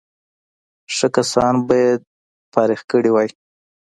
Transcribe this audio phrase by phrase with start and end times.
[0.95, 1.91] ښه کسان به یې
[2.53, 3.29] فارغ کړي وای.